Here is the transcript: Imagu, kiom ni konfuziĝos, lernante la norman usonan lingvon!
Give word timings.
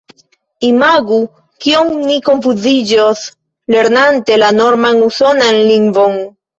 Imagu, 0.69 1.19
kiom 1.65 1.91
ni 2.07 2.17
konfuziĝos, 2.31 3.23
lernante 3.77 4.43
la 4.45 4.53
norman 4.61 5.07
usonan 5.13 5.65
lingvon! 5.73 6.23